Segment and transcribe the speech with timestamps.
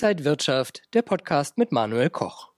[0.00, 2.50] Inside Wirtschaft, der Podcast mit Manuel Koch.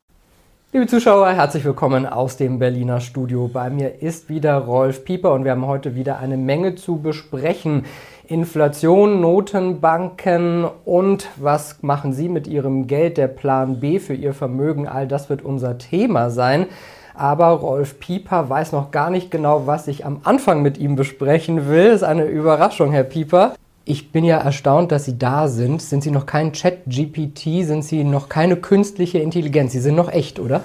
[0.74, 3.48] Liebe Zuschauer, herzlich willkommen aus dem Berliner Studio.
[3.48, 7.86] Bei mir ist wieder Rolf Pieper und wir haben heute wieder eine Menge zu besprechen.
[8.28, 14.86] Inflation, Notenbanken und was machen Sie mit Ihrem Geld, der Plan B für Ihr Vermögen,
[14.86, 16.66] all das wird unser Thema sein.
[17.14, 21.70] Aber Rolf Pieper weiß noch gar nicht genau, was ich am Anfang mit ihm besprechen
[21.70, 21.86] will.
[21.86, 23.54] Das ist eine Überraschung, Herr Pieper.
[23.84, 25.82] Ich bin ja erstaunt, dass Sie da sind.
[25.82, 27.66] Sind Sie noch kein Chat-GPT?
[27.66, 29.72] Sind Sie noch keine künstliche Intelligenz?
[29.72, 30.62] Sie sind noch echt, oder?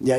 [0.00, 0.16] Ja,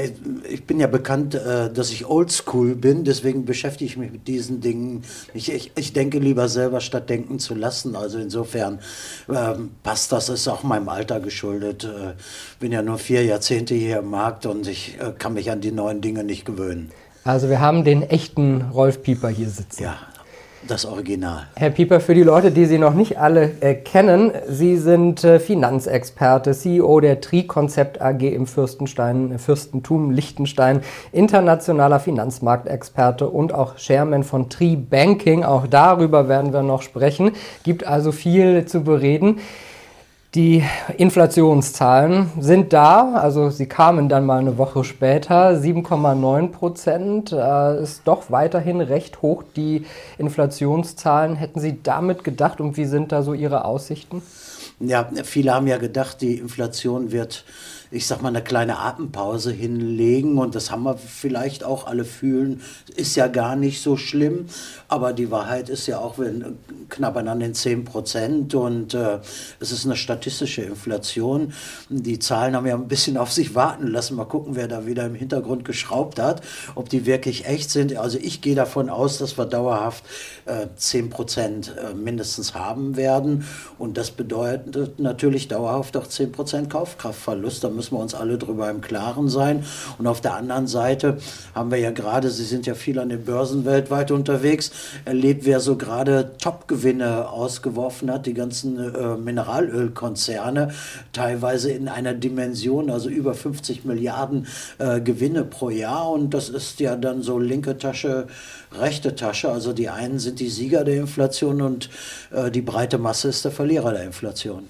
[0.50, 4.62] ich bin ja bekannt, äh, dass ich oldschool bin, deswegen beschäftige ich mich mit diesen
[4.62, 5.04] Dingen.
[5.34, 7.96] Ich, ich, ich denke lieber selber, statt denken zu lassen.
[7.96, 8.80] Also insofern
[9.30, 11.84] ähm, passt das, ist auch meinem Alter geschuldet.
[11.84, 12.14] Äh,
[12.60, 15.72] bin ja nur vier Jahrzehnte hier im Markt und ich äh, kann mich an die
[15.72, 16.92] neuen Dinge nicht gewöhnen.
[17.26, 19.84] Also wir haben den echten Rolf Pieper hier sitzen.
[19.84, 19.98] Ja,
[20.68, 21.48] das Original.
[21.56, 25.40] Herr Pieper, für die Leute, die Sie noch nicht alle äh, kennen, Sie sind äh,
[25.40, 34.24] Finanzexperte, CEO der Tri-Konzept AG im Fürstenstein, äh, Fürstentum Liechtenstein, internationaler Finanzmarktexperte und auch Chairman
[34.24, 35.44] von Tri Banking.
[35.44, 37.32] Auch darüber werden wir noch sprechen.
[37.64, 39.40] Gibt also viel zu bereden.
[40.36, 40.62] Die
[40.98, 45.52] Inflationszahlen sind da, also sie kamen dann mal eine Woche später.
[45.52, 49.86] 7,9 Prozent äh, ist doch weiterhin recht hoch, die
[50.18, 51.38] Inflationszahlen.
[51.38, 54.22] Hätten Sie damit gedacht und wie sind da so Ihre Aussichten?
[54.82, 57.46] Ja, viele haben ja gedacht, die Inflation wird
[57.92, 62.62] ich sag mal, eine kleine Atempause hinlegen und das haben wir vielleicht auch alle fühlen,
[62.96, 64.48] ist ja gar nicht so schlimm,
[64.88, 66.58] aber die Wahrheit ist ja auch wenn,
[66.90, 69.20] knapp an den 10 Prozent und äh,
[69.60, 71.54] es ist eine statistische Inflation.
[71.90, 74.16] Die Zahlen haben ja ein bisschen auf sich warten lassen.
[74.16, 76.42] Mal gucken, wer da wieder im Hintergrund geschraubt hat,
[76.76, 77.96] ob die wirklich echt sind.
[77.98, 80.04] Also ich gehe davon aus, dass wir dauerhaft
[80.46, 83.46] äh, 10 Prozent äh, mindestens haben werden
[83.78, 87.64] und das bedeutet natürlich dauerhaft auch 10 Prozent Kaufkraftverlust.
[87.64, 89.66] Da müssen wir uns alle darüber im Klaren sein.
[89.98, 91.18] Und auf der anderen Seite
[91.54, 94.72] haben wir ja gerade, Sie sind ja viel an den Börsen weltweit unterwegs,
[95.06, 100.72] erlebt, wer so gerade Top-Gewinne ausgeworfen hat, die ganzen äh, Mineralölkonzerne,
[101.14, 104.48] teilweise in einer Dimension, also über 50 Milliarden
[104.78, 106.10] äh, Gewinne pro Jahr.
[106.12, 108.28] Und das ist ja dann so linke Tasche,
[108.80, 109.50] rechte Tasche.
[109.50, 111.90] Also die einen sind die Sieger der Inflation und
[112.32, 114.64] äh, die breite Masse ist der Verlierer der Inflation.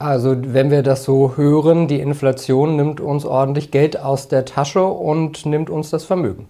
[0.00, 4.84] Also wenn wir das so hören, die Inflation nimmt uns ordentlich Geld aus der Tasche
[4.84, 6.46] und nimmt uns das Vermögen.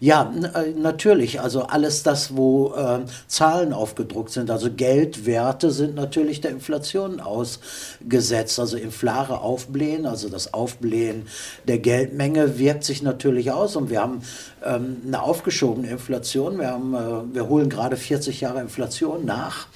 [0.00, 1.40] Ja, äh, natürlich.
[1.40, 8.60] Also alles das, wo äh, Zahlen aufgedruckt sind, also Geldwerte sind natürlich der Inflation ausgesetzt.
[8.60, 11.26] Also inflare Aufblähen, also das Aufblähen
[11.66, 14.22] der Geldmenge wirkt sich natürlich aus und wir haben
[14.64, 16.58] ähm, eine aufgeschobene Inflation.
[16.58, 19.66] Wir, haben, äh, wir holen gerade 40 Jahre Inflation nach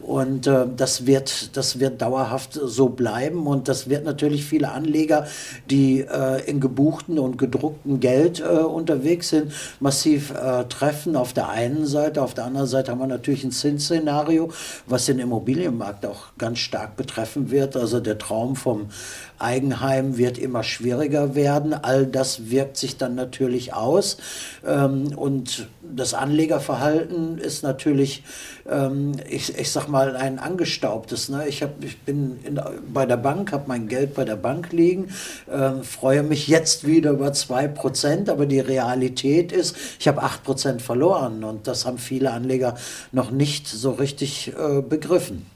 [0.00, 5.26] und äh, das, wird, das wird dauerhaft so bleiben und das wird natürlich viele Anleger,
[5.70, 11.16] die äh, in gebuchten und gedruckten Geld äh, unterwegs sind, massiv äh, treffen.
[11.16, 14.50] Auf der einen Seite, auf der anderen Seite haben wir natürlich ein Zinsszenario,
[14.86, 17.76] was den Immobilienmarkt auch ganz stark betreffen wird.
[17.76, 18.88] Also der Traum vom
[19.38, 21.72] Eigenheim wird immer schwieriger werden.
[21.72, 24.18] All das wirkt sich dann natürlich aus.
[24.66, 28.22] Ähm, und das Anlegerverhalten ist natürlich,
[28.68, 31.28] ähm, ich, ich sag mal, ein angestaubtes.
[31.28, 31.46] Ne?
[31.48, 32.60] Ich, hab, ich bin in,
[32.92, 35.08] bei der Bank, habe mein Geld bei der Bank liegen,
[35.50, 41.44] äh, freue mich jetzt wieder über 2%, aber die Realität ist, ich habe 8% verloren
[41.44, 42.76] und das haben viele Anleger
[43.12, 45.46] noch nicht so richtig äh, begriffen.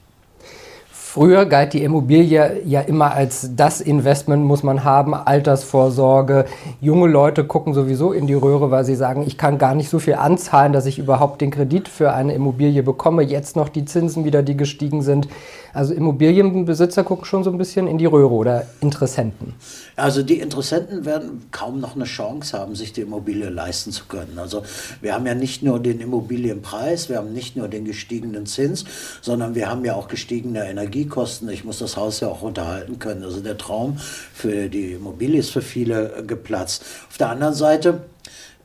[1.13, 6.45] Früher galt die Immobilie ja immer als das Investment muss man haben, Altersvorsorge.
[6.81, 9.99] Junge Leute gucken sowieso in die Röhre, weil sie sagen, ich kann gar nicht so
[9.99, 13.21] viel anzahlen, dass ich überhaupt den Kredit für eine Immobilie bekomme.
[13.21, 15.27] Jetzt noch die Zinsen wieder, die gestiegen sind.
[15.71, 19.53] Also Immobilienbesitzer gucken schon so ein bisschen in die Röhre oder Interessenten.
[19.95, 24.37] Also die Interessenten werden kaum noch eine Chance haben, sich die Immobilie leisten zu können.
[24.37, 24.63] Also
[25.01, 28.85] wir haben ja nicht nur den Immobilienpreis, wir haben nicht nur den gestiegenen Zins,
[29.21, 30.63] sondern wir haben ja auch gestiegene
[31.03, 31.49] Energiekosten.
[31.49, 33.23] Ich muss das Haus ja auch unterhalten können.
[33.23, 36.83] Also der Traum für die Immobilie ist für viele geplatzt.
[37.09, 38.01] Auf der anderen Seite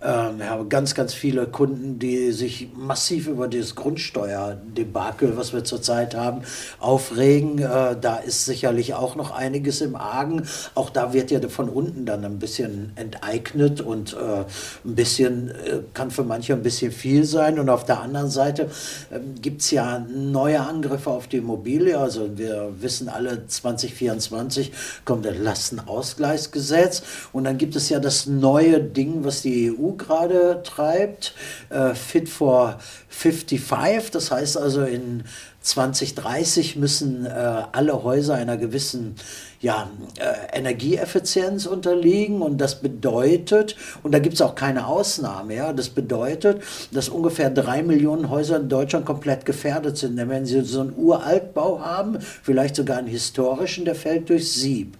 [0.00, 5.64] ähm, wir haben ganz, ganz viele Kunden, die sich massiv über dieses Grundsteuerdebakel, was wir
[5.64, 6.42] zurzeit haben,
[6.78, 7.58] aufregen.
[7.58, 10.46] Äh, da ist sicherlich auch noch einiges im Argen.
[10.76, 14.44] Auch da wird ja von unten dann ein bisschen enteignet und äh,
[14.84, 17.58] ein bisschen, äh, kann für manche ein bisschen viel sein.
[17.58, 18.70] Und auf der anderen Seite
[19.12, 21.98] ähm, gibt es ja neue Angriffe auf die Immobilie.
[21.98, 24.70] Also wir wissen alle, 2024
[25.04, 27.02] kommt das Lastenausgleichsgesetz.
[27.32, 31.34] Und dann gibt es ja das neue Ding, was die EU Gerade treibt,
[31.70, 34.10] äh, Fit for 55.
[34.10, 35.24] Das heißt also, in
[35.68, 37.30] 2030 müssen äh,
[37.72, 39.16] alle Häuser einer gewissen
[39.60, 45.72] ja, äh, Energieeffizienz unterliegen und das bedeutet, und da gibt es auch keine Ausnahme, ja,
[45.72, 46.62] das bedeutet,
[46.92, 50.16] dass ungefähr drei Millionen Häuser in Deutschland komplett gefährdet sind.
[50.16, 54.96] Denn wenn sie so einen Uraltbau haben, vielleicht sogar einen historischen, der fällt durch Sieb.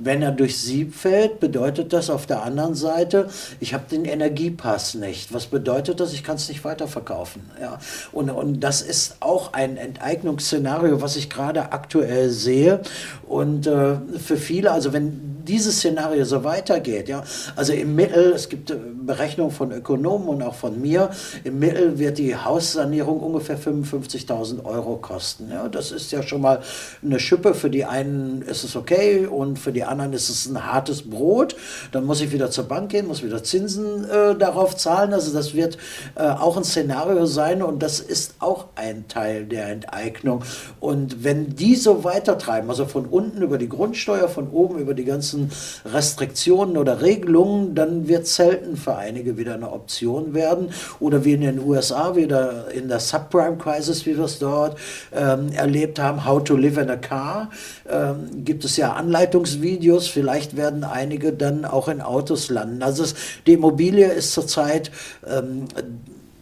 [0.00, 3.28] Wenn er durch Sieb fällt, bedeutet das auf der anderen Seite,
[3.58, 5.34] ich habe den Energiepass nicht.
[5.34, 6.12] Was bedeutet das?
[6.12, 7.42] Ich kann es nicht weiterverkaufen.
[7.60, 7.78] Ja.
[8.12, 12.80] Und, und das ist auch ein Enteignungsszenario, was ich gerade aktuell sehe.
[13.26, 17.22] Und äh, für viele, also wenn dieses Szenario so weitergeht, ja,
[17.56, 21.10] also im Mittel, es gibt äh, Berechnungen von Ökonomen und auch von mir,
[21.44, 25.50] im Mittel wird die Haussanierung ungefähr 55.000 Euro kosten.
[25.50, 26.60] Ja, das ist ja schon mal
[27.02, 27.54] eine Schippe.
[27.54, 31.56] Für die einen ist es okay und für die anderen ist es ein hartes Brot.
[31.92, 35.12] Dann muss ich wieder zur Bank gehen, muss wieder Zinsen äh, darauf zahlen.
[35.12, 35.78] Also das wird
[36.16, 40.44] äh, auch ein Szenario sein und das ist auch ein Teil der Enteignung.
[40.80, 45.04] Und wenn die so weitertreiben, also von unten über die Grundsteuer, von oben über die
[45.04, 45.37] ganzen
[45.84, 50.70] Restriktionen oder Regelungen, dann wird selten für einige wieder eine Option werden.
[51.00, 54.78] Oder wie in den USA, wieder in der Subprime-Crisis, wie wir es dort
[55.14, 57.50] ähm, erlebt haben, How to Live in a Car,
[57.88, 62.82] ähm, gibt es ja Anleitungsvideos Videos, vielleicht werden einige dann auch in Autos landen.
[62.82, 63.14] Also es,
[63.46, 64.90] die Immobilie ist zurzeit,
[65.26, 65.64] ähm,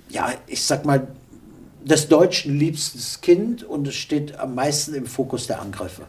[0.09, 1.07] ja, ich sag mal,
[1.85, 6.03] des Deutschen liebstes Kind und es steht am meisten im Fokus der Angriffe.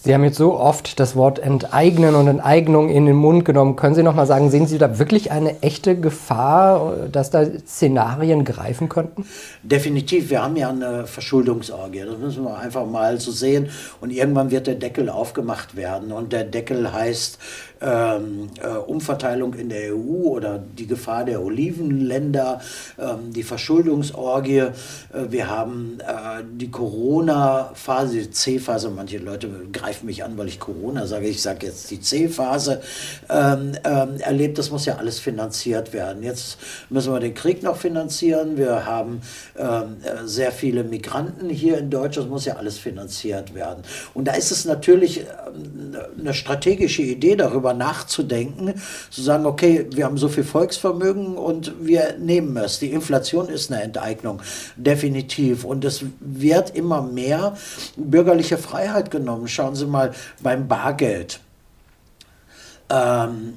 [0.00, 3.74] Sie haben jetzt so oft das Wort Enteignen und Enteignung in den Mund genommen.
[3.74, 8.44] Können Sie noch mal sagen, sehen Sie da wirklich eine echte Gefahr, dass da Szenarien
[8.44, 9.26] greifen könnten?
[9.64, 10.30] Definitiv.
[10.30, 12.04] Wir haben ja eine Verschuldungsorgie.
[12.06, 13.70] Das müssen wir einfach mal so sehen.
[14.00, 16.12] Und irgendwann wird der Deckel aufgemacht werden.
[16.12, 17.38] Und der Deckel heißt
[17.80, 22.60] ähm, äh, Umverteilung in der EU oder die Gefahr der Olivenländer,
[22.98, 24.58] ähm, die Verschuldungsorgie.
[24.58, 24.70] Äh,
[25.28, 28.90] wir haben äh, die Corona-Phase, C-Phase.
[28.90, 31.28] Manche Leute greifen mich an, weil ich Corona sage.
[31.28, 32.80] Ich sage jetzt die C-Phase
[33.28, 34.58] ähm, ähm, erlebt.
[34.58, 36.22] Das muss ja alles finanziert werden.
[36.22, 36.58] Jetzt
[36.90, 38.56] müssen wir den Krieg noch finanzieren.
[38.56, 39.20] Wir haben
[39.56, 42.26] ähm, äh, sehr viele Migranten hier in Deutschland.
[42.26, 43.84] Das muss ja alles finanziert werden.
[44.14, 48.74] Und da ist es natürlich ähm, eine strategische Idee darüber, darüber nachzudenken,
[49.10, 52.78] zu sagen, okay, wir haben so viel Volksvermögen und wir nehmen es.
[52.78, 54.40] Die Inflation ist eine Enteignung,
[54.76, 55.64] definitiv.
[55.64, 57.56] Und es wird immer mehr
[57.96, 59.48] bürgerliche Freiheit genommen.
[59.48, 61.40] Schauen Sie mal beim Bargeld.
[62.90, 63.54] Ähm,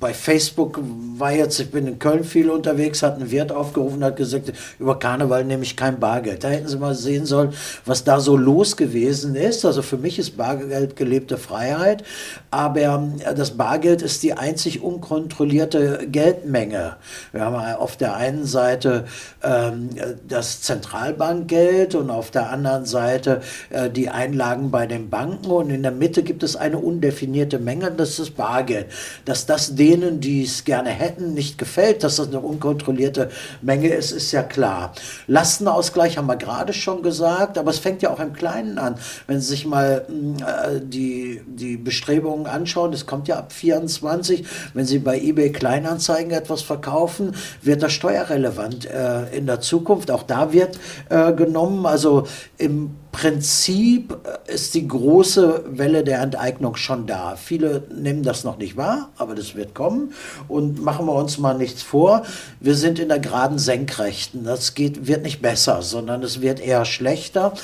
[0.00, 0.80] bei Facebook
[1.16, 4.98] war jetzt, ich bin in Köln viel unterwegs, hat einen Wirt aufgerufen, hat gesagt, über
[4.98, 6.44] Karneval nehme ich kein Bargeld.
[6.44, 7.52] Da hätten Sie mal sehen sollen,
[7.86, 9.64] was da so los gewesen ist.
[9.64, 12.04] Also für mich ist Bargeld gelebte Freiheit,
[12.50, 16.96] aber äh, das Bargeld ist die einzig unkontrollierte Geldmenge.
[17.32, 19.06] Wir haben auf der einen Seite
[19.42, 19.88] ähm,
[20.28, 23.40] das Zentralbankgeld und auf der anderen Seite
[23.70, 27.90] äh, die Einlagen bei den Banken und in der Mitte gibt es eine undefinierte Menge,
[27.90, 28.86] das ist Bargeld
[29.24, 33.30] dass das denen, die es gerne hätten, nicht gefällt, dass das eine unkontrollierte
[33.62, 34.92] Menge ist, ist ja klar.
[35.26, 38.96] Lastenausgleich haben wir gerade schon gesagt, aber es fängt ja auch im Kleinen an.
[39.26, 44.86] Wenn Sie sich mal äh, die, die Bestrebungen anschauen, das kommt ja ab 24, wenn
[44.86, 50.10] Sie bei eBay Kleinanzeigen etwas verkaufen, wird das steuerrelevant äh, in der Zukunft.
[50.10, 50.78] Auch da wird
[51.08, 57.36] äh, genommen, also im Prinzip äh, ist die große Welle der Enteignung schon da.
[57.36, 60.12] Viele nehmen das noch nicht wahr, aber das wird kommen.
[60.46, 62.22] Und machen wir uns mal nichts vor,
[62.60, 64.44] wir sind in der geraden Senkrechten.
[64.44, 67.54] Das geht, wird nicht besser, sondern es wird eher schlechter.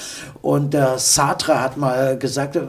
[0.42, 2.62] Und der Sartre hat mal gesagt, äh,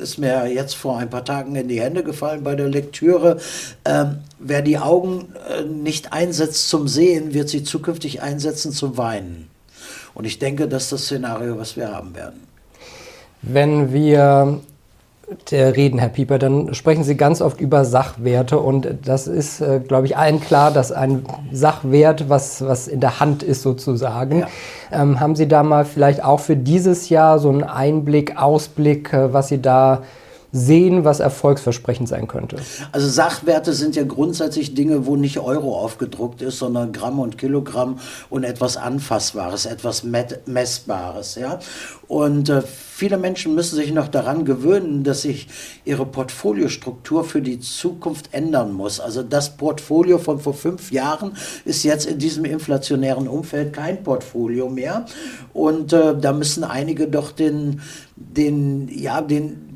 [0.00, 3.38] ist mir jetzt vor ein paar Tagen in die Hände gefallen bei der Lektüre,
[3.84, 4.06] äh,
[4.38, 9.50] wer die Augen äh, nicht einsetzt zum Sehen, wird sie zukünftig einsetzen zum Weinen.
[10.18, 12.42] Und ich denke, das ist das Szenario, was wir haben werden.
[13.40, 14.58] Wenn wir
[15.52, 19.78] der reden, Herr Pieper, dann sprechen Sie ganz oft über Sachwerte und das ist, äh,
[19.78, 24.40] glaube ich, allen klar, dass ein Sachwert, was, was in der Hand ist sozusagen.
[24.40, 24.48] Ja.
[24.90, 29.32] Ähm, haben Sie da mal vielleicht auch für dieses Jahr so einen Einblick, Ausblick, äh,
[29.32, 30.02] was Sie da
[30.50, 32.56] sehen, was erfolgsversprechend sein könnte?
[32.92, 37.98] Also Sachwerte sind ja grundsätzlich Dinge, wo nicht Euro aufgedruckt ist, sondern Gramm und Kilogramm
[38.30, 41.34] und etwas Anfassbares, etwas Messbares.
[41.34, 41.58] Ja?
[42.06, 45.48] Und äh, viele Menschen müssen sich noch daran gewöhnen, dass sich
[45.84, 49.00] ihre Portfoliostruktur für die Zukunft ändern muss.
[49.00, 51.32] Also das Portfolio von vor fünf Jahren
[51.66, 55.04] ist jetzt in diesem inflationären Umfeld kein Portfolio mehr.
[55.52, 57.82] Und äh, da müssen einige doch den,
[58.16, 59.67] den, ja, den,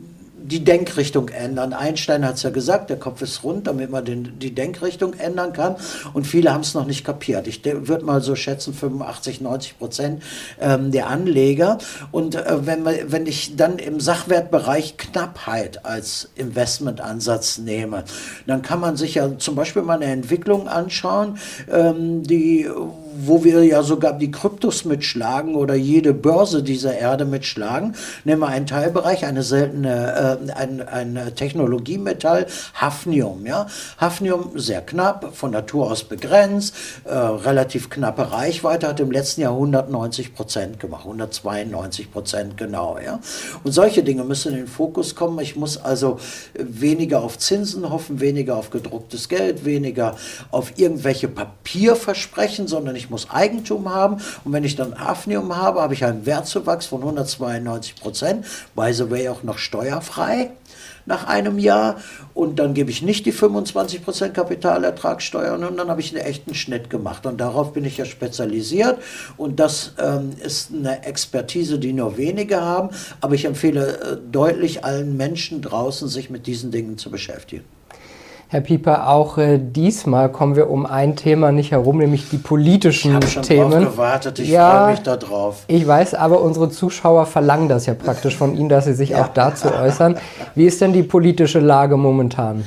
[0.53, 1.73] die Denkrichtung ändern.
[1.73, 5.55] Einstein hat es ja gesagt, der Kopf ist rund, damit man den, die Denkrichtung ändern
[5.55, 5.77] kann.
[6.13, 7.47] Und viele haben es noch nicht kapiert.
[7.47, 10.23] Ich würde mal so schätzen, 85, 90 Prozent
[10.61, 11.79] ähm, der Anleger.
[12.11, 18.05] Und äh, wenn, man, wenn ich dann im Sachwertbereich Knappheit als Investmentansatz nehme,
[18.47, 21.39] dann kann man sich ja zum Beispiel mal eine Entwicklung anschauen,
[21.73, 22.69] ähm, die
[23.17, 27.95] wo wir ja sogar die Kryptos mitschlagen oder jede Börse dieser Erde mitschlagen.
[28.25, 33.47] Nehmen wir einen Teilbereich, eine seltene, äh, ein, ein Technologiemetall, Hafnium.
[33.47, 33.67] Ja?
[33.99, 39.53] Hafnium sehr knapp, von Natur aus begrenzt, äh, relativ knappe Reichweite, hat im letzten Jahr
[39.53, 42.99] 190 Prozent gemacht, 192 Prozent genau.
[43.05, 43.21] Ja?
[43.65, 45.39] Und solche Dinge müssen in den Fokus kommen.
[45.41, 46.19] Ich muss also
[46.55, 50.17] weniger auf Zinsen hoffen, weniger auf gedrucktes Geld, weniger
[50.51, 54.17] auf irgendwelche Papierversprechen, sondern ich ich muss Eigentum haben.
[54.45, 59.11] Und wenn ich dann Hafnium habe, habe ich einen Wertzuwachs von 192 Prozent, by the
[59.11, 60.51] way auch noch steuerfrei
[61.05, 61.97] nach einem Jahr.
[62.35, 66.91] Und dann gebe ich nicht die 25% Kapitalertragssteuer und dann habe ich einen echten Schnitt
[66.91, 67.27] gemacht.
[67.27, 68.99] Und darauf bin ich ja spezialisiert.
[69.37, 72.91] Und das ähm, ist eine Expertise, die nur wenige haben,
[73.21, 77.65] aber ich empfehle äh, deutlich allen Menschen draußen, sich mit diesen Dingen zu beschäftigen.
[78.53, 83.19] Herr Pieper, auch äh, diesmal kommen wir um ein Thema nicht herum, nämlich die politischen
[83.23, 83.71] ich schon Themen.
[83.71, 85.65] Drauf gewartet, ich ja, freue mich darauf.
[85.69, 89.23] Ich weiß, aber unsere Zuschauer verlangen das ja praktisch von Ihnen, dass Sie sich ja.
[89.23, 90.19] auch dazu äußern.
[90.55, 92.65] Wie ist denn die politische Lage momentan?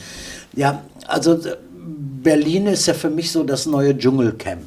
[0.56, 1.38] Ja, also
[2.24, 4.64] Berlin ist ja für mich so das neue Dschungelcamp.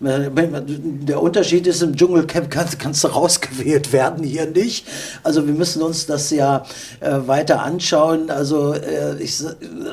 [0.00, 4.86] Der Unterschied ist, im Dschungelcamp kannst, kannst du rausgewählt werden, hier nicht.
[5.24, 6.64] Also wir müssen uns das ja
[7.00, 8.30] äh, weiter anschauen.
[8.30, 9.42] Also äh, ich,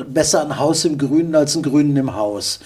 [0.07, 2.59] besser ein Haus im Grünen als ein Grünen im Haus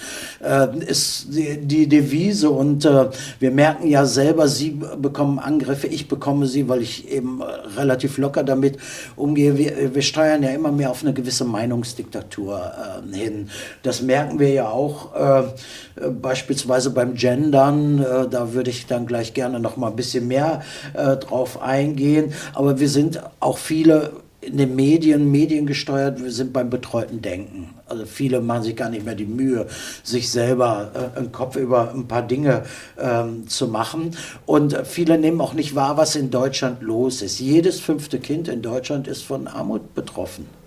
[0.44, 2.50] äh, ist die, die, Devise.
[2.50, 7.40] Und äh, wir merken ja selber, Sie bekommen Angriffe, ich bekomme sie, weil ich eben
[7.42, 8.76] relativ locker damit
[9.16, 9.56] umgehe.
[9.56, 12.72] Wir, wir steuern ja immer mehr auf eine gewisse Meinungsdiktatur
[13.12, 13.48] äh, hin.
[13.82, 18.02] Das merken wir ja auch äh, beispielsweise beim Gender Gendern.
[18.02, 20.62] Äh, da würde ich dann gleich gerne noch mal ein bisschen mehr
[20.94, 22.32] äh, drauf eingehen.
[22.54, 27.74] Aber wir sind auch viele in den Medien, mediengesteuert, wir sind beim betreuten Denken.
[27.86, 29.66] Also viele machen sich gar nicht mehr die Mühe,
[30.02, 32.62] sich selber äh, einen Kopf über ein paar Dinge
[32.98, 34.16] ähm, zu machen.
[34.46, 37.38] Und viele nehmen auch nicht wahr, was in Deutschland los ist.
[37.38, 40.59] Jedes fünfte Kind in Deutschland ist von Armut betroffen.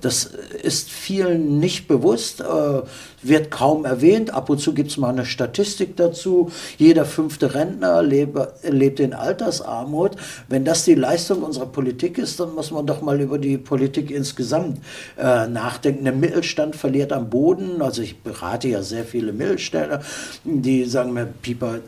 [0.00, 0.30] Das
[0.62, 2.82] ist vielen nicht bewusst, äh,
[3.22, 4.34] wird kaum erwähnt.
[4.34, 6.50] Ab und zu gibt es mal eine Statistik dazu.
[6.76, 10.16] Jeder fünfte Rentner lebe, lebt in Altersarmut.
[10.48, 14.10] Wenn das die Leistung unserer Politik ist, dann muss man doch mal über die Politik
[14.10, 14.80] insgesamt
[15.16, 16.04] äh, nachdenken.
[16.04, 17.80] Der Mittelstand verliert am Boden.
[17.80, 20.02] Also ich berate ja sehr viele Mittelständler,
[20.44, 21.78] die sagen mir, Pieper,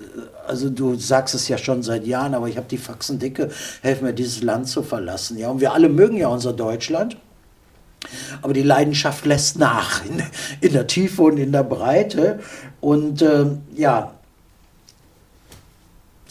[0.46, 3.50] also du sagst es ja schon seit Jahren, aber ich habe die Faxen dicke,
[3.82, 5.38] helf mir dieses Land zu verlassen.
[5.38, 7.16] Ja, und wir alle mögen ja unser Deutschland.
[8.42, 10.22] Aber die Leidenschaft lässt nach in,
[10.60, 12.40] in der Tiefe und in der Breite.
[12.80, 13.46] Und äh,
[13.76, 14.14] ja,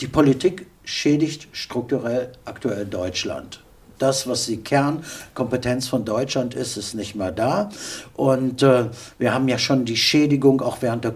[0.02, 3.62] die Politik schädigt strukturell aktuell Deutschland.
[4.00, 7.70] Das, was die Kernkompetenz von Deutschland ist, ist nicht mehr da.
[8.16, 8.86] Und äh,
[9.18, 11.16] wir haben ja schon die Schädigung auch während der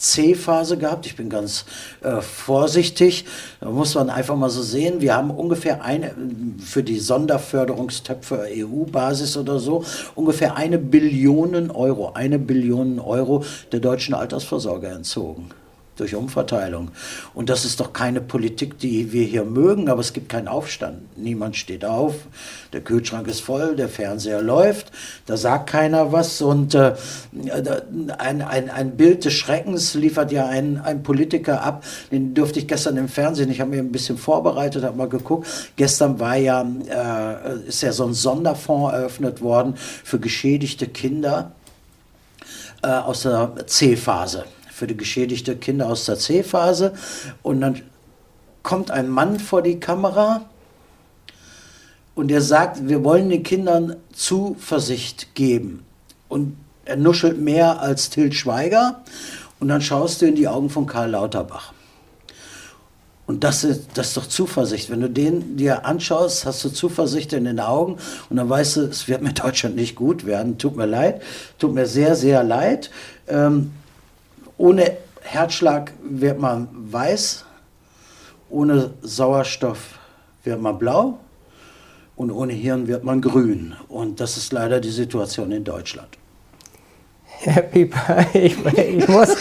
[0.00, 1.06] C-Phase gehabt.
[1.06, 1.64] Ich bin ganz
[2.02, 3.26] äh, vorsichtig.
[3.60, 5.00] Da muss man einfach mal so sehen.
[5.00, 6.14] Wir haben ungefähr eine,
[6.58, 14.14] für die Sonderförderungstöpfe EU-Basis oder so, ungefähr eine Billion Euro, eine Billion Euro der deutschen
[14.14, 15.50] Altersvorsorge entzogen
[16.00, 16.90] durch Umverteilung.
[17.34, 21.16] Und das ist doch keine Politik, die wir hier mögen, aber es gibt keinen Aufstand.
[21.16, 22.14] Niemand steht auf,
[22.72, 24.90] der Kühlschrank ist voll, der Fernseher läuft,
[25.26, 26.40] da sagt keiner was.
[26.42, 26.94] Und äh,
[28.18, 32.68] ein, ein, ein Bild des Schreckens liefert ja ein, ein Politiker ab, den durfte ich
[32.68, 35.46] gestern im Fernsehen, ich habe mir ein bisschen vorbereitet, habe mal geguckt.
[35.76, 41.52] Gestern war ja, äh, ist ja so ein Sonderfonds eröffnet worden für geschädigte Kinder
[42.82, 44.44] äh, aus der C-Phase
[44.80, 46.94] für die geschädigte Kinder aus der C-Phase.
[47.42, 47.82] Und dann
[48.62, 50.46] kommt ein Mann vor die Kamera
[52.14, 55.84] und er sagt, wir wollen den Kindern Zuversicht geben.
[56.30, 56.56] Und
[56.86, 59.02] er nuschelt mehr als Til Schweiger.
[59.58, 61.74] Und dann schaust du in die Augen von Karl Lauterbach.
[63.26, 64.88] Und das ist, das ist doch Zuversicht.
[64.88, 67.98] Wenn du den dir anschaust, hast du Zuversicht in den Augen
[68.30, 70.56] und dann weißt du, es wird mit Deutschland nicht gut werden.
[70.56, 71.20] Tut mir leid,
[71.58, 72.90] tut mir sehr, sehr leid.
[73.28, 73.72] Ähm,
[74.60, 77.46] ohne Herzschlag wird man weiß,
[78.50, 79.98] ohne Sauerstoff
[80.44, 81.18] wird man blau
[82.14, 83.74] und ohne Hirn wird man grün.
[83.88, 86.08] Und das ist leider die Situation in Deutschland.
[87.24, 89.34] Herr Pieper, ich, ich, muss,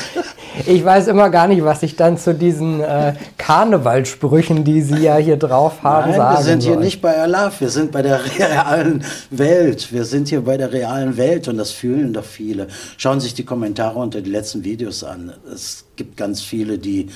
[0.68, 5.18] ich weiß immer gar nicht, was ich dann zu diesen äh, Karnevalsprüchen, die Sie ja
[5.18, 6.72] hier drauf haben, Nein, sagen wir sind soll.
[6.74, 9.92] hier nicht bei Allah, wir sind bei der realen Welt.
[9.92, 12.68] Wir sind hier bei der realen Welt und das fühlen doch viele.
[12.98, 15.34] Schauen Sie sich die Kommentare unter die letzten Videos an.
[15.54, 17.10] Es gibt ganz viele, die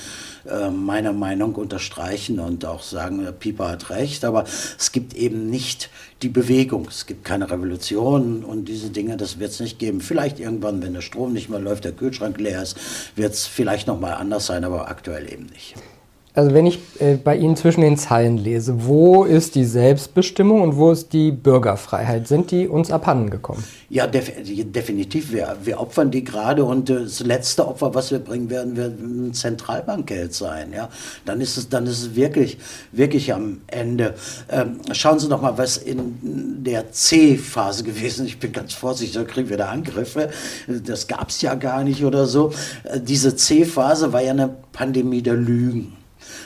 [0.46, 4.44] äh, meiner Meinung unterstreichen und auch sagen, Pieper hat recht, aber
[4.78, 5.88] es gibt eben nicht
[6.20, 6.86] die Bewegung.
[6.88, 10.02] Es gibt keine Revolution und diese Dinge, das wird es nicht geben.
[10.02, 12.76] Vielleicht irgendwann, wenn der Strom nicht mehr läuft, der Kühlschrank leer ist,
[13.16, 15.74] wird es vielleicht noch mal anders sein, aber aktuell eben nicht.
[16.36, 20.76] Also wenn ich äh, bei Ihnen zwischen den Zeilen lese, wo ist die Selbstbestimmung und
[20.76, 22.26] wo ist die Bürgerfreiheit?
[22.26, 23.62] Sind die uns abhanden gekommen?
[23.88, 25.30] Ja, def definitiv.
[25.30, 28.98] Wir, wir opfern die gerade und äh, das letzte Opfer, was wir bringen werden, wird
[28.98, 30.72] ein Zentralbankgeld sein.
[30.72, 30.88] Ja,
[31.24, 32.58] dann ist es, dann ist es wirklich,
[32.90, 34.14] wirklich am Ende.
[34.50, 38.32] Ähm, schauen Sie noch mal, was in der C-Phase gewesen ist.
[38.32, 40.30] Ich bin ganz vorsichtig, da kriegen wir da Angriffe.
[40.66, 42.50] Das gab es ja gar nicht oder so.
[42.82, 46.03] Äh, diese C-Phase war ja eine Pandemie der Lügen.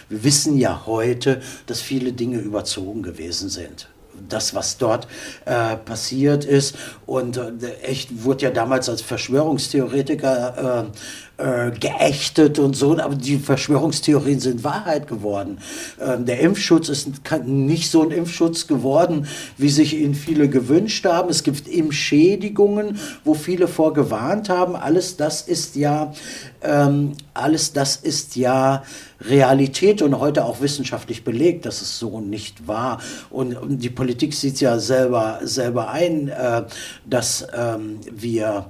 [0.09, 3.89] Wir wissen ja heute, dass viele Dinge überzogen gewesen sind
[4.29, 5.07] das, was dort
[5.45, 6.77] äh, passiert ist.
[7.07, 10.91] Und äh, echt wurde ja damals als Verschwörungstheoretiker
[11.39, 15.59] äh, äh, geächtet und so, aber die Verschwörungstheorien sind Wahrheit geworden.
[16.01, 17.09] Ähm, der Impfschutz ist
[17.45, 21.31] nicht so ein Impfschutz geworden, wie sich ihn viele gewünscht haben.
[21.31, 24.75] Es gibt Impfschädigungen, wo viele vorgewarnt haben.
[24.75, 26.13] Alles das ist ja,
[26.63, 28.83] ähm, alles das ist ja
[29.21, 33.01] Realität und heute auch wissenschaftlich belegt, dass es so nicht war.
[33.31, 36.65] Und, und die Politik sieht ja selber, selber ein, äh,
[37.05, 38.67] dass ähm, wir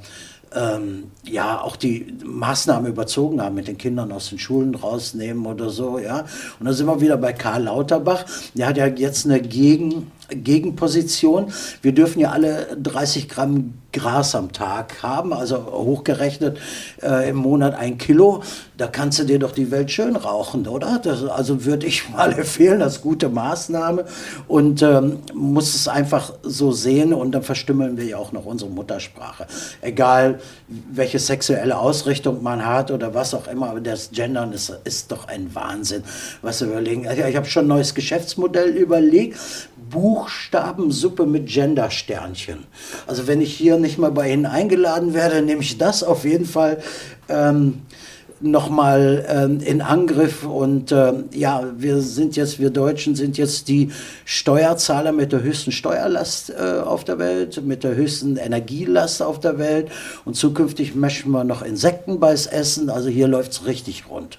[0.54, 5.70] ähm, ja auch die Maßnahmen überzogen haben, mit den Kindern aus den Schulen rausnehmen oder
[5.70, 6.24] so, ja.
[6.58, 8.24] Und da sind wir wieder bei Karl Lauterbach.
[8.54, 11.52] Der hat ja jetzt eine Gegen, Gegenposition.
[11.82, 16.58] Wir dürfen ja alle 30 Gramm Gras am Tag haben, also hochgerechnet
[17.02, 18.42] äh, im Monat ein Kilo,
[18.76, 21.00] da kannst du dir doch die Welt schön rauchen, oder?
[21.02, 24.04] Das, also würde ich mal empfehlen, das ist gute Maßnahme
[24.46, 28.70] und ähm, muss es einfach so sehen und dann verstümmeln wir ja auch noch unsere
[28.70, 29.46] Muttersprache.
[29.80, 35.10] Egal, welche sexuelle Ausrichtung man hat oder was auch immer, aber das Gendern ist, ist
[35.10, 36.04] doch ein Wahnsinn,
[36.42, 37.08] was überlegen.
[37.08, 39.38] Also ich habe schon ein neues Geschäftsmodell überlegt,
[39.90, 42.64] Buchstabensuppe mit Gendersternchen.
[43.06, 46.44] Also wenn ich hier nicht mal bei Ihnen eingeladen werde, nehme ich das auf jeden
[46.44, 46.78] Fall
[47.28, 47.82] ähm,
[48.40, 50.44] nochmal ähm, in Angriff.
[50.44, 53.90] Und ähm, ja, wir sind jetzt, wir Deutschen sind jetzt die
[54.24, 59.58] Steuerzahler mit der höchsten Steuerlast äh, auf der Welt, mit der höchsten Energielast auf der
[59.58, 59.88] Welt.
[60.24, 62.90] Und zukünftig möchten wir noch Insektenbeiß essen.
[62.90, 64.38] Also hier läuft es richtig rund.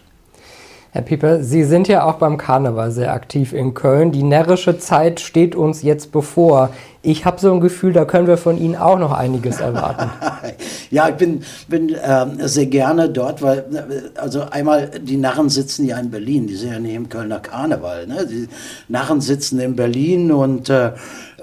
[0.91, 4.11] Herr Pieper, Sie sind ja auch beim Karneval sehr aktiv in Köln.
[4.11, 6.71] Die närrische Zeit steht uns jetzt bevor.
[7.01, 10.09] Ich habe so ein Gefühl, da können wir von Ihnen auch noch einiges erwarten.
[10.91, 15.97] ja, ich bin, bin ähm, sehr gerne dort, weil also einmal die Narren sitzen ja
[15.97, 18.05] in Berlin, die sind ja nicht im Kölner Karneval.
[18.05, 18.27] Ne?
[18.27, 18.49] Die
[18.89, 20.91] Narren sitzen in Berlin und äh,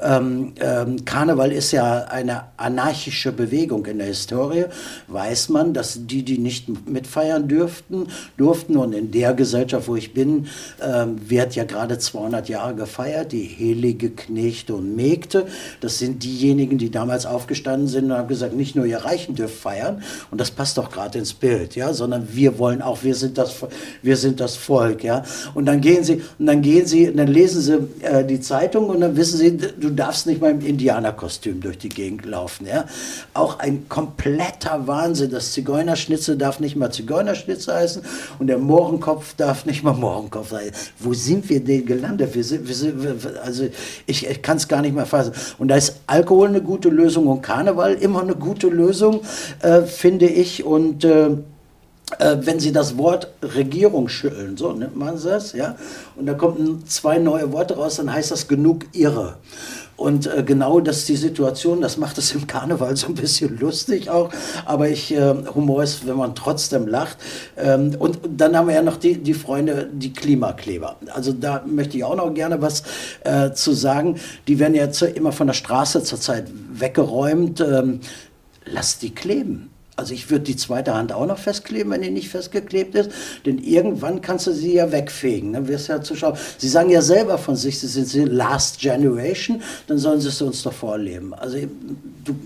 [0.02, 4.64] ähm, ähm, Karneval ist ja eine anarchische Bewegung in der Historie,
[5.08, 10.12] weiß man, dass die, die nicht mitfeiern dürften, durften und in der Gesellschaft, wo ich
[10.12, 10.48] bin,
[10.82, 15.45] ähm, wird ja gerade 200 Jahre gefeiert, die Heilige Knechte und Mägde,
[15.80, 19.56] das sind diejenigen, die damals aufgestanden sind und haben gesagt, nicht nur ihr Reichen dürft
[19.56, 23.38] feiern und das passt doch gerade ins Bild, ja, sondern wir wollen auch, wir sind
[23.38, 23.54] das,
[24.02, 27.60] wir sind das Volk, ja, und dann gehen sie, und dann gehen sie, dann lesen
[27.60, 31.78] sie äh, die Zeitung und dann wissen sie, du darfst nicht mal im Indianerkostüm durch
[31.78, 32.66] die Gegend laufen.
[32.66, 32.86] Ja?
[33.34, 35.30] Auch ein kompletter Wahnsinn.
[35.30, 38.02] Das Zigeunerschnitzel darf nicht mal Zigeunerschnitzel heißen
[38.38, 40.70] und der Mohrenkopf darf nicht mal Mohrenkopf sein.
[40.98, 42.34] Wo sind wir denn gelandet?
[42.34, 42.96] Wir sind, wir sind,
[43.42, 43.68] also
[44.06, 45.32] ich, ich kann es gar nicht mehr fassen.
[45.58, 49.20] Und da ist Alkohol eine gute Lösung und Karneval immer eine gute Lösung,
[49.60, 50.64] äh, finde ich.
[50.64, 51.30] Und äh,
[52.18, 55.76] äh, wenn Sie das Wort Regierung schütteln, so nennt man das, ja,
[56.14, 59.36] und da kommen zwei neue Worte raus, dann heißt das genug Irre.
[59.96, 63.58] Und äh, genau das ist die Situation, das macht es im Karneval so ein bisschen
[63.58, 64.30] lustig auch,
[64.64, 67.16] aber ich, äh, Humor ist, wenn man trotzdem lacht.
[67.56, 70.96] Ähm, und dann haben wir ja noch die, die Freunde, die Klimakleber.
[71.14, 72.82] Also da möchte ich auch noch gerne was
[73.24, 74.20] äh, zu sagen.
[74.48, 77.60] Die werden jetzt immer von der Straße zurzeit weggeräumt.
[77.60, 78.00] Ähm,
[78.66, 82.28] lasst die kleben also ich würde die zweite Hand auch noch festkleben, wenn die nicht
[82.28, 83.10] festgeklebt ist,
[83.46, 85.54] denn irgendwann kannst du sie ja wegfegen.
[85.54, 86.36] Dann wirst du ja zuschauen.
[86.58, 90.42] Sie sagen ja selber von sich, sie sind die Last Generation, dann sollen sie es
[90.42, 91.32] uns doch vorleben.
[91.32, 91.58] Also
[92.24, 92.36] du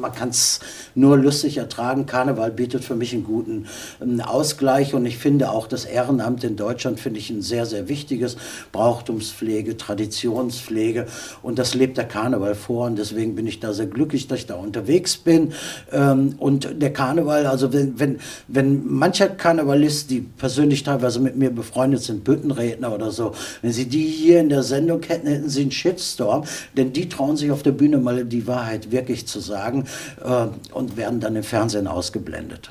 [0.00, 0.60] man kann es
[0.94, 2.06] nur lustig ertragen.
[2.06, 3.66] Karneval bietet für mich einen guten
[4.00, 7.88] einen Ausgleich und ich finde auch das Ehrenamt in Deutschland finde ich ein sehr, sehr
[7.88, 8.36] wichtiges.
[8.72, 11.06] Brauchtumspflege, Traditionspflege
[11.42, 14.46] und das lebt der Karneval vor und deswegen bin ich da sehr glücklich, dass ich
[14.46, 15.52] da unterwegs bin.
[15.92, 21.50] Ähm, und der Karneval, also wenn, wenn, wenn mancher Karnevalist, die persönlich teilweise mit mir
[21.50, 23.32] befreundet sind, Büttenredner oder so,
[23.62, 26.44] wenn sie die hier in der Sendung hätten, hätten sie einen Shitstorm,
[26.76, 29.84] denn die trauen sich auf der Bühne mal die Wahrheit wirklich zu sagen
[30.24, 32.70] äh, und werden dann im Fernsehen ausgeblendet.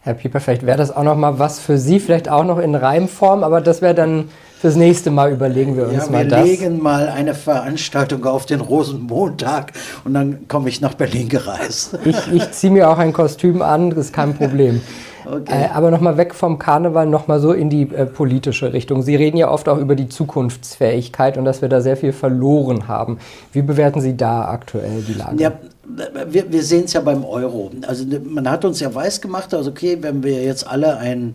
[0.00, 2.76] Herr Pieper, vielleicht wäre das auch noch mal was für Sie, vielleicht auch noch in
[2.76, 4.28] Reimform, aber das wäre dann
[4.60, 6.44] fürs nächste Mal überlegen wir uns ja, mal wir das.
[6.44, 9.72] Wir legen mal eine Veranstaltung auf den Rosenmontag
[10.04, 11.98] und dann komme ich nach Berlin gereist.
[12.04, 14.80] Ich, ich ziehe mir auch ein Kostüm an, das ist kein Problem.
[15.26, 15.64] Okay.
[15.64, 19.02] Äh, aber nochmal weg vom Karneval, nochmal so in die äh, politische Richtung.
[19.02, 22.88] Sie reden ja oft auch über die Zukunftsfähigkeit und dass wir da sehr viel verloren
[22.88, 23.18] haben.
[23.52, 25.42] Wie bewerten Sie da aktuell die Lage?
[25.42, 25.52] Ja,
[26.28, 27.70] wir, wir sehen es ja beim Euro.
[27.86, 31.34] Also man hat uns ja weiß gemacht, also okay, wenn wir jetzt alle ein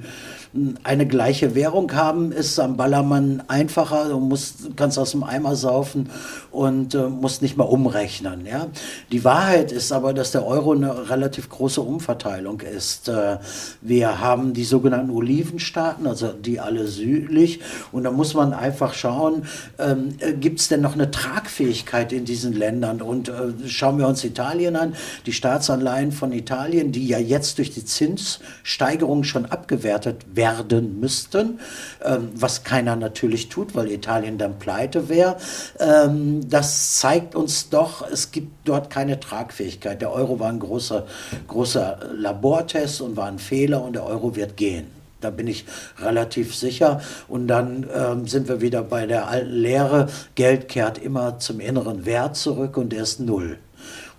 [0.83, 4.09] eine gleiche Währung haben, ist am Ballermann einfacher.
[4.09, 6.09] Du musst, kannst aus dem Eimer saufen
[6.51, 8.45] und äh, musst nicht mal umrechnen.
[8.45, 8.67] Ja?
[9.13, 13.07] Die Wahrheit ist aber, dass der Euro eine relativ große Umverteilung ist.
[13.07, 13.37] Äh,
[13.79, 17.61] wir haben die sogenannten Olivenstaaten, also die alle südlich.
[17.93, 19.43] Und da muss man einfach schauen,
[19.79, 23.01] ähm, äh, gibt es denn noch eine Tragfähigkeit in diesen Ländern?
[23.01, 27.71] Und äh, schauen wir uns Italien an, die Staatsanleihen von Italien, die ja jetzt durch
[27.71, 31.60] die Zinssteigerung schon abgewertet werden werden müssten,
[32.04, 35.38] ähm, was keiner natürlich tut, weil Italien dann pleite wäre.
[35.80, 40.01] Ähm, das zeigt uns doch, es gibt dort keine Tragfähigkeit.
[40.01, 41.06] Der Euro war ein großer,
[41.47, 44.88] großer Labortest und war ein Fehler und der Euro wird gehen.
[45.19, 45.65] Da bin ich
[45.99, 47.01] relativ sicher.
[47.27, 50.08] Und dann ähm, sind wir wieder bei der alten Lehre.
[50.34, 53.60] Geld kehrt immer zum inneren Wert zurück und der ist null.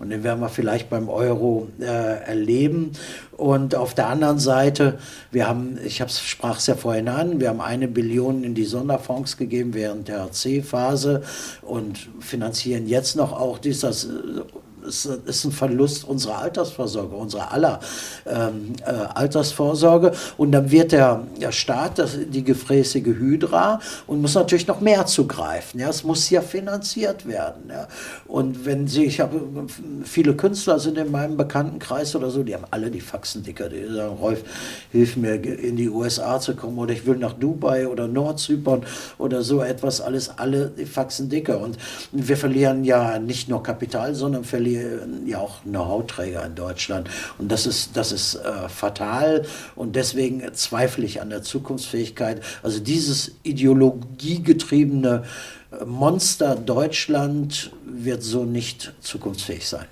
[0.03, 2.91] Und den werden wir vielleicht beim Euro äh, erleben.
[3.37, 4.99] Und auf der anderen Seite,
[5.31, 9.37] wir haben, ich sprach es ja vorhin an, wir haben eine Billion in die Sonderfonds
[9.37, 11.23] gegeben während der C-Phase
[11.61, 14.09] und finanzieren jetzt noch auch dieses es
[14.83, 17.79] ist ein Verlust unserer Altersvorsorge, unserer aller
[18.25, 20.11] ähm, äh, Altersvorsorge.
[20.37, 25.05] Und dann wird der, der Staat das, die gefräßige Hydra und muss natürlich noch mehr
[25.05, 25.79] zugreifen.
[25.79, 25.89] Ja?
[25.89, 27.69] Es muss ja finanziert werden.
[27.69, 27.87] Ja?
[28.27, 29.41] Und wenn Sie, ich habe
[30.03, 33.69] viele Künstler sind in meinem Bekanntenkreis oder so, die haben alle die Faxen dicker.
[33.69, 34.43] Die sagen, Rolf,
[34.91, 38.83] hilf mir in die USA zu kommen oder ich will nach Dubai oder Nordzypern
[39.17, 41.59] oder so etwas, alles, alle die Faxen dicker.
[41.59, 41.77] Und
[42.11, 44.72] wir verlieren ja nicht nur Kapital, sondern verlieren
[45.25, 47.09] ja auch Know-how-Träger in Deutschland.
[47.37, 49.45] Und das ist, das ist äh, fatal.
[49.75, 52.41] Und deswegen zweifle ich an der Zukunftsfähigkeit.
[52.61, 55.23] Also dieses ideologiegetriebene
[55.71, 59.85] äh, Monster Deutschland wird so nicht zukunftsfähig sein.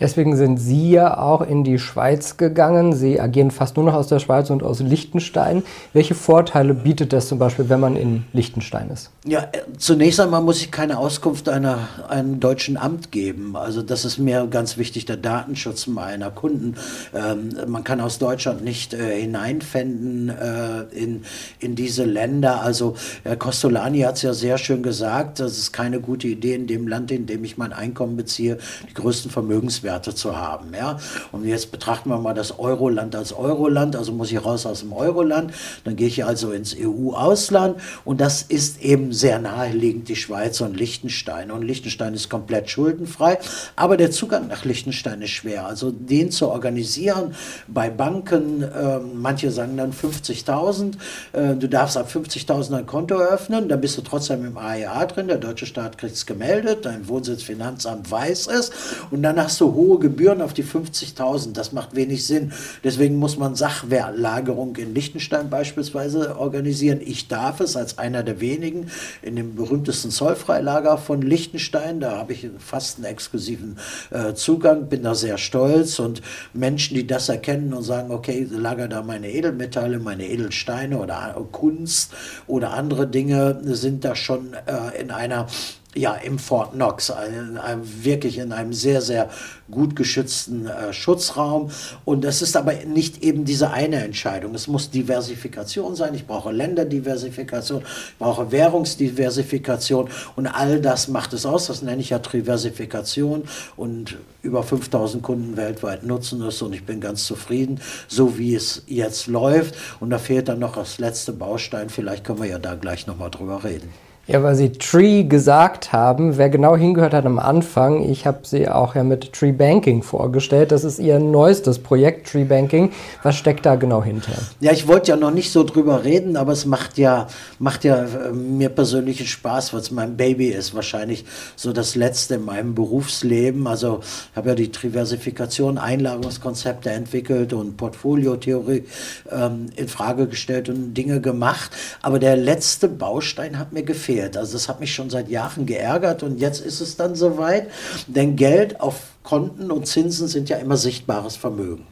[0.00, 2.92] Deswegen sind Sie ja auch in die Schweiz gegangen.
[2.92, 5.62] Sie agieren fast nur noch aus der Schweiz und aus Liechtenstein.
[5.92, 9.10] Welche Vorteile bietet das zum Beispiel, wenn man in Liechtenstein ist?
[9.24, 11.78] Ja, äh, zunächst einmal muss ich keine Auskunft einer,
[12.08, 13.54] einem deutschen Amt geben.
[13.54, 16.74] Also das ist mir ganz wichtig, der Datenschutz meiner Kunden.
[17.14, 21.22] Ähm, man kann aus Deutschland nicht äh, hineinfänden äh, in,
[21.60, 22.62] in diese Länder.
[22.62, 26.66] Also Herr Costolani hat es ja sehr schön gesagt, das ist keine gute Idee, in
[26.66, 30.72] dem Land, in dem ich mein Einkommen beziehe, die größten Vermögenswerte Werte zu haben.
[30.74, 30.98] Ja?
[31.32, 34.92] Und jetzt betrachten wir mal das Euroland als Euroland, also muss ich raus aus dem
[34.92, 35.52] Euroland,
[35.84, 40.76] dann gehe ich also ins EU-Ausland und das ist eben sehr naheliegend die Schweiz und
[40.76, 41.50] Liechtenstein.
[41.50, 43.38] Und Liechtenstein ist komplett schuldenfrei,
[43.76, 45.66] aber der Zugang nach Liechtenstein ist schwer.
[45.66, 47.34] Also den zu organisieren
[47.68, 50.94] bei Banken, äh, manche sagen dann 50.000,
[51.32, 55.28] äh, du darfst ab 50.000 ein Konto eröffnen, dann bist du trotzdem im AEA drin,
[55.28, 58.70] der deutsche Staat kriegt es gemeldet, dein Wohnsitzfinanzamt weiß es
[59.10, 61.52] und dann hast du hohe Gebühren auf die 50.000.
[61.52, 62.52] Das macht wenig Sinn.
[62.84, 67.00] Deswegen muss man Sachwerlagerung in Liechtenstein beispielsweise organisieren.
[67.04, 68.90] Ich darf es als einer der wenigen
[69.22, 72.00] in dem berühmtesten Zollfreilager von Liechtenstein.
[72.00, 73.78] Da habe ich fast einen exklusiven
[74.10, 78.88] äh, Zugang, bin da sehr stolz und Menschen, die das erkennen und sagen, okay, lager
[78.88, 82.12] da meine Edelmetalle, meine Edelsteine oder Kunst
[82.46, 85.46] oder andere Dinge, sind da schon äh, in einer
[85.94, 89.28] ja, im Fort Knox, ein, ein, wirklich in einem sehr, sehr
[89.70, 91.70] gut geschützten äh, Schutzraum.
[92.04, 94.54] Und es ist aber nicht eben diese eine Entscheidung.
[94.54, 96.14] Es muss Diversifikation sein.
[96.14, 101.66] Ich brauche Länderdiversifikation, ich brauche Währungsdiversifikation und all das macht es aus.
[101.66, 103.44] Das nenne ich ja Triversifikation
[103.76, 108.82] und über 5000 Kunden weltweit nutzen es und ich bin ganz zufrieden, so wie es
[108.86, 109.74] jetzt läuft.
[110.00, 111.90] Und da fehlt dann noch das letzte Baustein.
[111.90, 113.90] Vielleicht können wir ja da gleich nochmal drüber reden.
[114.28, 118.68] Ja, weil Sie Tree gesagt haben, wer genau hingehört hat am Anfang, ich habe Sie
[118.68, 120.70] auch ja mit Tree Banking vorgestellt.
[120.70, 122.92] Das ist Ihr neuestes Projekt, Tree Banking.
[123.24, 124.30] Was steckt da genau hinter?
[124.60, 127.26] Ja, ich wollte ja noch nicht so drüber reden, aber es macht ja,
[127.58, 130.72] macht ja äh, mir persönlichen Spaß, was mein Baby ist.
[130.72, 131.24] Wahrscheinlich
[131.56, 133.66] so das letzte in meinem Berufsleben.
[133.66, 138.84] Also ich habe ja die Diversifikation, Einlagerungskonzepte entwickelt und Portfoliotheorie
[139.32, 141.72] ähm, in Frage gestellt und Dinge gemacht.
[142.02, 144.36] Aber der letzte Baustein hat mir gefehlt gefehlt.
[144.36, 147.70] Also das hat mich schon seit Jahren geärgert und jetzt ist es dann soweit.
[148.06, 151.86] Denn Geld auf Konten und Zinsen sind ja immer sichtbares Vermögen.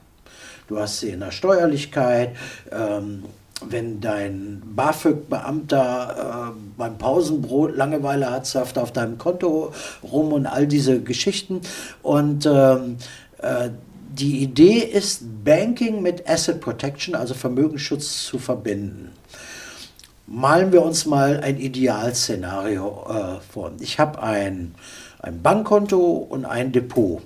[0.68, 2.36] Du hast sie in der Steuerlichkeit.
[2.70, 3.24] Ähm,
[3.68, 10.66] wenn dein BAföG-Beamter äh, beim Pausenbrot Langeweile hat, surft auf deinem Konto rum und all
[10.66, 11.60] diese Geschichten.
[12.02, 12.96] Und ähm,
[13.42, 13.68] äh,
[14.12, 19.10] die Idee ist, Banking mit Asset Protection, also Vermögensschutz, zu verbinden
[20.30, 23.72] malen wir uns mal ein Idealszenario äh, vor.
[23.80, 24.74] Ich habe ein,
[25.18, 27.20] ein Bankkonto und ein Depot.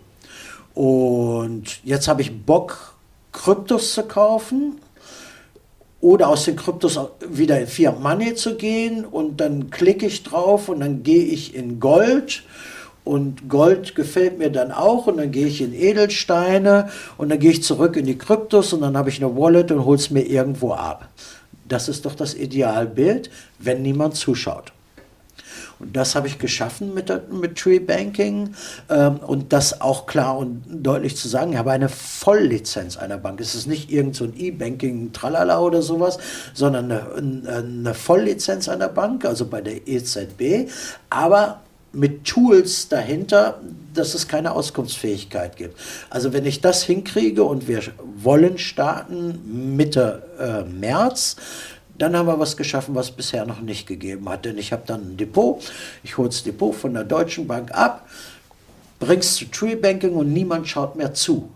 [0.75, 2.95] Und jetzt habe ich Bock,
[3.33, 4.81] Kryptos zu kaufen
[6.01, 10.69] oder aus den Kryptos wieder in Fiat Money zu gehen und dann klicke ich drauf
[10.69, 12.43] und dann gehe ich in Gold
[13.05, 17.51] und Gold gefällt mir dann auch und dann gehe ich in Edelsteine und dann gehe
[17.51, 20.23] ich zurück in die Kryptos und dann habe ich eine Wallet und hole es mir
[20.23, 21.09] irgendwo ab.
[21.68, 24.72] Das ist doch das Idealbild, wenn niemand zuschaut.
[25.79, 28.55] Und das habe ich geschaffen mit, mit Tree Banking
[28.88, 31.53] ähm, und das auch klar und deutlich zu sagen.
[31.53, 33.40] Ich habe eine Volllizenz einer Bank.
[33.40, 36.18] Es ist nicht irgend so ein E-Banking, Tralala oder sowas,
[36.53, 40.70] sondern eine, eine Volllizenz einer Bank, also bei der EZB.
[41.11, 41.61] Aber
[41.94, 43.61] mit Tools dahinter,
[43.94, 45.78] dass es keine Auskunftsfähigkeit gibt.
[46.11, 47.83] Also wenn ich das hinkriege und wir
[48.16, 51.37] wollen starten Mitte äh, März,
[51.96, 54.44] dann haben wir was geschaffen, was es bisher noch nicht gegeben hat.
[54.44, 55.62] Denn ich habe dann ein Depot,
[56.02, 58.09] ich hole das Depot von der Deutschen Bank ab,
[58.98, 61.50] bring's zu Tree Banking und niemand schaut mehr zu.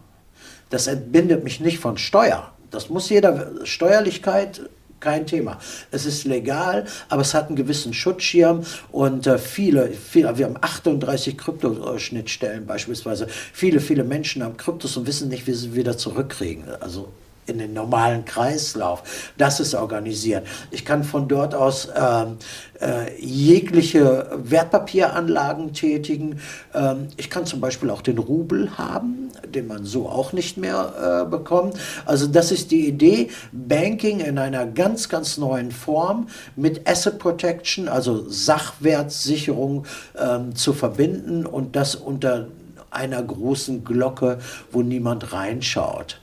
[0.71, 2.53] Das entbindet mich nicht von Steuer.
[2.71, 4.69] Das muss jeder, Steuerlichkeit
[5.01, 5.59] kein Thema.
[5.91, 10.57] Es ist legal, aber es hat einen gewissen Schutzschirm und äh, viele, viele, wir haben
[10.61, 13.27] 38 Kryptoschnittstellen beispielsweise.
[13.53, 16.65] Viele, viele Menschen haben Kryptos und wissen nicht, wie sie wieder zurückkriegen.
[16.81, 17.09] Also
[17.49, 19.03] in den normalen Kreislauf.
[19.39, 20.47] Das ist organisiert.
[20.71, 22.37] Ich kann von dort aus ähm,
[22.81, 26.41] äh, jegliche Wertpapieranlagen tätigen.
[26.75, 31.25] Ähm, ich kann zum Beispiel auch den Rubel haben, den man so auch nicht mehr
[31.27, 31.77] äh, bekommt.
[32.07, 37.89] Also das ist die Idee, Banking in einer ganz, ganz neuen Form mit Asset Protection,
[37.89, 39.87] also Sachwertsicherung
[40.19, 42.49] ähm, zu verbinden und das unter
[42.91, 44.39] einer großen Glocke,
[44.73, 46.21] wo niemand reinschaut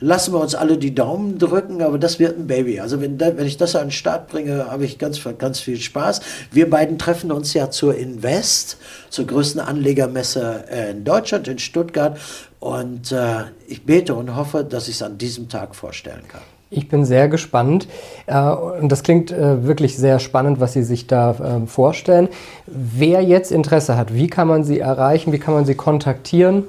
[0.00, 2.80] lassen wir uns alle die Daumen drücken, aber das wird ein Baby.
[2.80, 6.20] Also wenn, wenn ich das an den Start bringe, habe ich ganz, ganz viel Spaß.
[6.52, 8.78] Wir beiden treffen uns ja zur Invest,
[9.10, 12.18] zur größten Anlegermesse äh, in Deutschland, in Stuttgart.
[12.60, 16.42] Und äh, ich bete und hoffe, dass ich es an diesem Tag vorstellen kann.
[16.70, 17.88] Ich bin sehr gespannt.
[18.26, 22.28] Äh, und das klingt äh, wirklich sehr spannend, was Sie sich da ähm, vorstellen.
[22.66, 25.32] Wer jetzt Interesse hat, wie kann man Sie erreichen?
[25.32, 26.64] Wie kann man Sie kontaktieren?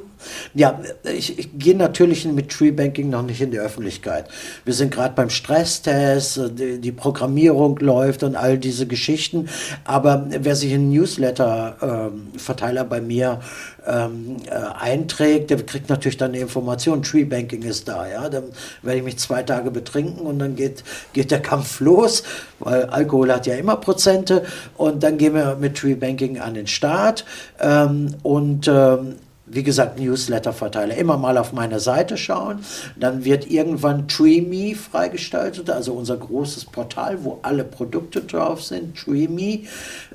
[0.54, 4.26] Ja, ich, ich gehe natürlich mit Tree Banking noch nicht in die Öffentlichkeit.
[4.66, 9.48] Wir sind gerade beim Stresstest, die, die, Programmierung läuft und all diese Geschichten.
[9.86, 13.40] Aber wer sich in Newsletter-Verteiler ähm, bei mir
[13.88, 18.08] ähm, äh, einträgt, der kriegt natürlich dann eine Information, Tree Banking ist da.
[18.08, 18.30] Ja?
[18.30, 18.46] Dann
[18.82, 22.24] werde ich mich zwei Tage betrinken und dann geht, geht der Kampf los,
[22.60, 24.44] weil Alkohol hat ja immer Prozente.
[24.78, 27.26] Und dann gehen wir mit Tree Banking an den Start.
[27.60, 29.16] Ähm, und ähm,
[29.50, 30.96] wie gesagt, Newsletter-Verteiler.
[30.96, 32.60] Immer mal auf meine Seite schauen.
[32.98, 38.96] Dann wird irgendwann TreeMe freigestaltet, also unser großes Portal, wo alle Produkte drauf sind.
[38.96, 39.66] TreeMe.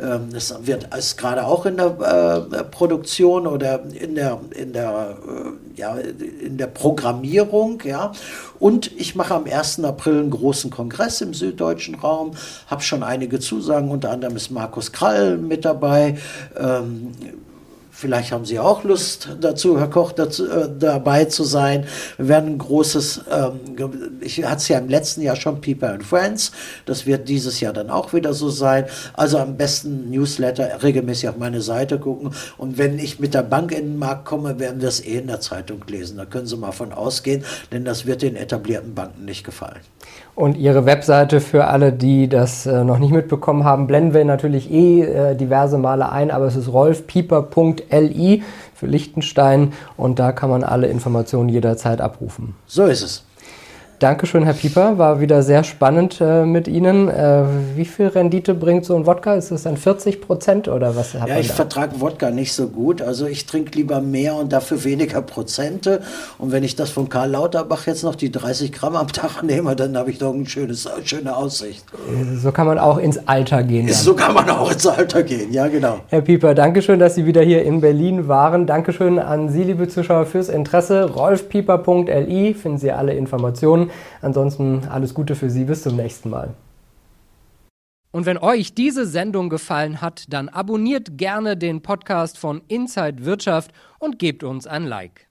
[0.01, 5.17] Ähm, das wird ist gerade auch in der äh, Produktion oder in der, in der,
[5.27, 7.83] äh, ja, in der Programmierung.
[7.85, 8.13] Ja.
[8.59, 9.85] Und ich mache am 1.
[9.85, 12.33] April einen großen Kongress im süddeutschen Raum.
[12.67, 16.17] Habe schon einige Zusagen, unter anderem ist Markus Krall mit dabei.
[16.57, 17.13] Ähm,
[17.97, 21.87] Vielleicht haben Sie auch Lust dazu, Herr Koch, dazu, äh, dabei zu sein.
[22.17, 23.61] Wir werden ein großes, ähm,
[24.21, 26.51] ich hatte es ja im letzten Jahr schon People and Friends,
[26.87, 28.87] das wird dieses Jahr dann auch wieder so sein.
[29.13, 32.35] Also am besten Newsletter regelmäßig auf meine Seite gucken.
[32.59, 35.29] Und wenn ich mit der Bank in den Markt komme, werden wir es eh in
[35.29, 36.17] der Zeitung lesen.
[36.17, 39.81] Da können Sie mal von ausgehen, denn das wird den etablierten Banken nicht gefallen.
[40.35, 44.71] Und Ihre Webseite für alle, die das äh, noch nicht mitbekommen haben, blenden wir natürlich
[44.71, 48.43] eh äh, diverse Male ein, aber es ist rolfpieper.li
[48.75, 52.57] für Liechtenstein und da kann man alle Informationen jederzeit abrufen.
[52.67, 53.25] So ist es.
[54.01, 54.99] Dankeschön, Herr Pieper.
[54.99, 57.09] War wieder sehr spannend äh, mit Ihnen.
[57.09, 57.45] Äh,
[57.77, 59.35] wie viel Rendite bringt so ein Wodka?
[59.35, 63.01] Ist es dann 40 Prozent oder was hat Ja, ich vertrage Wodka nicht so gut.
[63.01, 66.01] Also ich trinke lieber mehr und dafür weniger Prozente.
[66.39, 69.77] Und wenn ich das von Karl Lauterbach jetzt noch die 30 Gramm am Tag nehme,
[69.77, 71.85] dann habe ich doch eine schönes, schöne Aussicht.
[72.37, 73.87] So kann man auch ins Alter gehen.
[73.87, 73.95] Dann.
[73.95, 76.01] So kann man auch ins Alter gehen, ja genau.
[76.09, 78.67] Herr Pieper, Dankeschön, dass Sie wieder hier in Berlin waren.
[78.67, 81.11] Dankeschön an Sie, liebe Zuschauer, fürs Interesse.
[81.15, 83.84] rolfpieper.li finden Sie alle Informationen.
[84.23, 85.65] Ansonsten alles Gute für Sie.
[85.65, 86.55] Bis zum nächsten Mal.
[88.15, 93.73] Und wenn euch diese Sendung gefallen hat, dann abonniert gerne den Podcast von Inside Wirtschaft
[93.99, 95.24] und gebt uns ein Like.